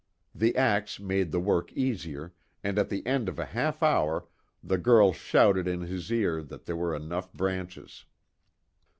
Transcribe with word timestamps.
The 0.33 0.55
ax 0.55 0.99
made 0.99 1.31
the 1.31 1.39
work 1.39 1.71
easier, 1.73 2.33
and 2.63 2.79
at 2.79 2.89
the 2.89 3.05
end 3.05 3.29
of 3.29 3.37
a 3.37 3.45
half 3.45 3.83
hour 3.83 4.25
the 4.63 4.79
girl 4.79 5.13
shouted 5.13 5.67
in 5.67 5.81
his 5.81 6.11
ear 6.11 6.41
that 6.41 6.65
there 6.65 6.75
were 6.75 6.95
enough 6.95 7.31
branches. 7.33 8.05